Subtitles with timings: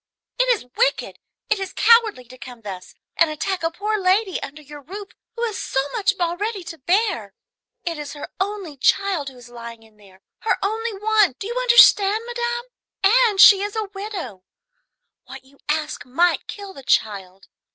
[0.39, 1.19] "It is wicked,
[1.51, 5.43] it is cowardly, to come thus and attack a poor lady under your roof who
[5.43, 7.35] has so much already to bear.
[7.83, 11.53] It is her only child who is lying in there, her only one, do you
[11.55, 12.63] understand, madame?
[13.03, 14.43] and she is a widow.
[15.25, 17.47] What you ask might kill the child.